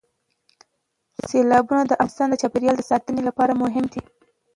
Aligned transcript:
سیلابونه 1.27 1.83
د 1.87 1.93
افغانستان 2.03 2.27
د 2.29 2.35
چاپیریال 2.41 2.77
ساتنې 2.91 3.21
لپاره 3.27 3.59
مهم 3.63 3.85
دي. 3.93 4.01